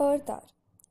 [0.00, 0.30] Earth.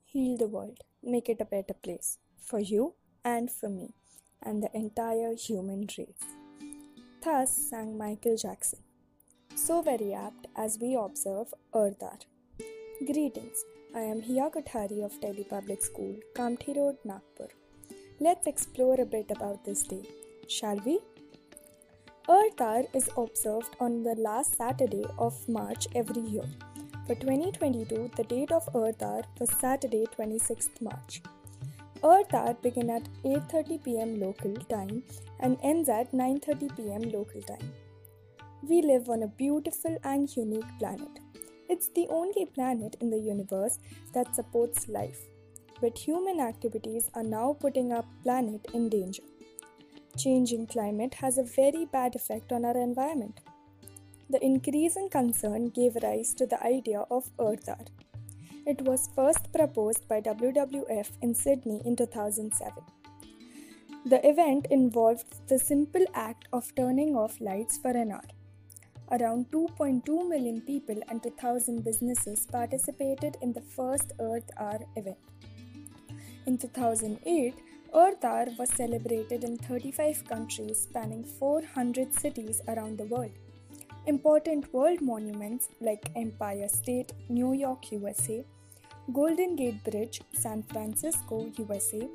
[0.04, 0.78] Heal the world.
[1.02, 2.18] Make it a better place.
[2.36, 2.94] For you
[3.24, 3.94] and for me.
[4.40, 6.24] And the entire human race.
[7.24, 8.78] Thus sang Michael Jackson.
[9.56, 12.18] So very apt as we observe Earth Hour.
[13.04, 13.64] Greetings.
[13.94, 17.48] I am Hiya Kothari of Delhi Public School, Kamptee Road, Nagpur.
[18.20, 20.04] Let's explore a bit about this day,
[20.48, 21.00] shall we?
[22.28, 26.46] Earth Hour is observed on the last Saturday of March every year.
[27.06, 31.20] For 2022, the date of Earth Hour was Saturday, 26th March.
[32.04, 34.20] Earth Hour begins at 8:30 p.m.
[34.20, 35.02] local time
[35.40, 37.02] and ends at 9:30 p.m.
[37.16, 37.72] local time.
[38.70, 41.18] We live on a beautiful and unique planet.
[41.68, 43.80] It's the only planet in the universe
[44.14, 45.22] that supports life.
[45.80, 49.24] But human activities are now putting our planet in danger.
[50.16, 53.40] Changing climate has a very bad effect on our environment.
[54.32, 57.84] The increasing concern gave rise to the idea of Earth Hour.
[58.66, 62.82] It was first proposed by WWF in Sydney in 2007.
[64.06, 68.30] The event involved the simple act of turning off lights for an hour.
[69.10, 75.18] Around 2.2 million people and 2,000 businesses participated in the first Earth Hour event.
[76.46, 77.54] In 2008,
[77.94, 83.38] Earth Hour was celebrated in 35 countries spanning 400 cities around the world.
[84.06, 88.44] Important world monuments like Empire State, New York, USA,
[89.12, 92.08] Golden Gate Bridge, San Francisco, USA,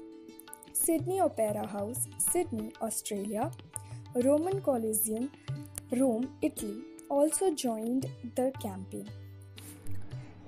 [0.73, 3.49] Sydney Opera House, Sydney, Australia,
[4.15, 5.31] Roman Colosseum,
[5.93, 9.09] Rome, Italy also joined the campaign.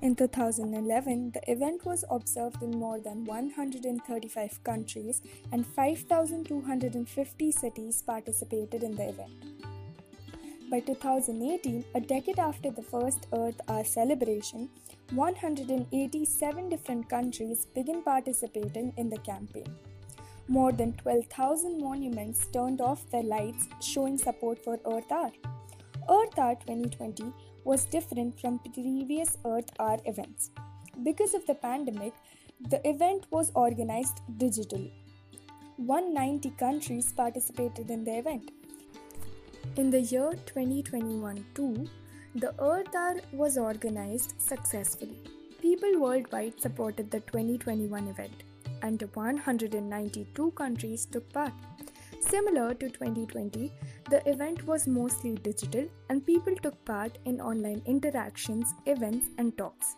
[0.02, 8.82] In 2011, the event was observed in more than 135 countries and 5,250 cities participated
[8.82, 9.69] in the event.
[10.70, 14.68] By 2018, a decade after the first Earth Hour celebration,
[15.10, 19.66] 187 different countries began participating in the campaign.
[20.46, 25.32] More than 12,000 monuments turned off their lights, showing support for Earth Hour.
[26.08, 27.32] Earth Hour 2020
[27.64, 30.50] was different from previous Earth Hour events.
[31.02, 32.14] Because of the pandemic,
[32.68, 34.92] the event was organized digitally.
[35.78, 38.52] 190 countries participated in the event.
[39.76, 41.88] In the year 2021 too,
[42.34, 45.22] the Earth Hour was organized successfully.
[45.60, 48.42] People worldwide supported the 2021 event,
[48.82, 51.52] and 192 countries took part.
[52.20, 53.72] Similar to 2020,
[54.10, 59.96] the event was mostly digital and people took part in online interactions, events, and talks.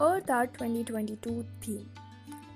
[0.00, 1.88] Earth Hour 2022 theme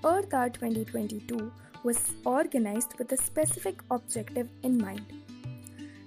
[0.05, 1.53] Earth Hour 2022
[1.85, 5.05] was organized with a specific objective in mind.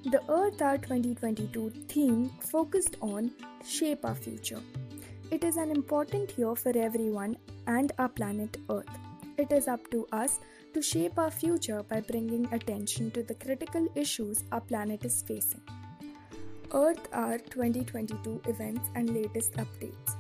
[0.06, 3.32] The Earth Hour 2022 theme focused on
[3.68, 4.62] Shape Our Future.
[5.30, 7.36] It is an important year for everyone
[7.68, 8.88] and our planet Earth.
[9.38, 10.40] It is up to us
[10.74, 15.62] to shape our future by bringing attention to the critical issues our planet is facing.
[16.74, 20.16] Earth Hour 2022 events and latest updates.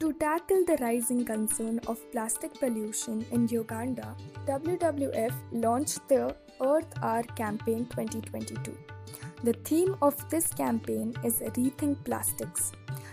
[0.00, 4.14] To tackle the rising concern of plastic pollution in Uganda,
[4.46, 8.78] WWF launched the Earth Hour Campaign 2022.
[9.42, 12.70] The theme of this campaign is Rethink Plastics.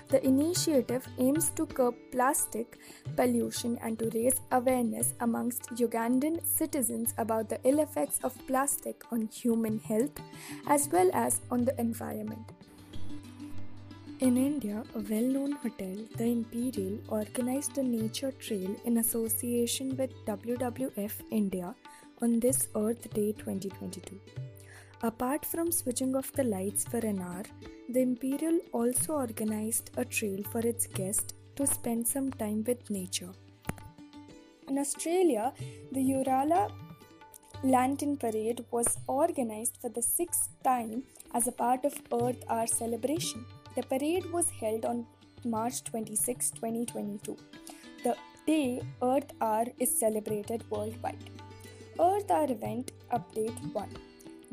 [0.09, 2.77] The initiative aims to curb plastic
[3.15, 9.27] pollution and to raise awareness amongst Ugandan citizens about the ill effects of plastic on
[9.33, 10.21] human health
[10.67, 12.51] as well as on the environment.
[14.21, 20.09] In India, a well known hotel, The Imperial, organized a nature trail in association with
[20.25, 21.75] WWF India
[22.21, 24.17] on this Earth Day 2022.
[25.03, 27.43] Apart from switching off the lights for an hour,
[27.89, 33.33] the Imperial also organized a trail for its guests to spend some time with nature.
[34.69, 35.51] In Australia,
[35.91, 36.71] the Uralla
[37.65, 41.03] Lantern Parade was organized for the sixth time
[41.33, 43.45] as a part of Earth Hour celebration.
[43.75, 45.05] The parade was held on
[45.43, 47.37] March 26, 2022,
[48.05, 48.15] the
[48.47, 51.29] day Earth Hour is celebrated worldwide.
[51.99, 53.89] Earth Hour event update 1.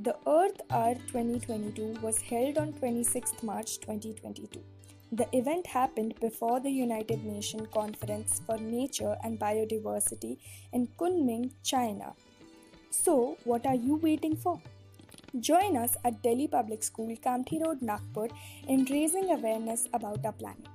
[0.01, 4.61] The Earth Hour 2022 was held on 26 March 2022.
[5.13, 10.39] The event happened before the United Nations Conference for Nature and Biodiversity
[10.73, 12.15] in Kunming, China.
[12.91, 14.61] So, what are you waiting for?
[15.41, 18.29] Join us at Delhi Public School, Kamptee Road, Nagpur
[18.69, 20.72] in raising awareness about our planet.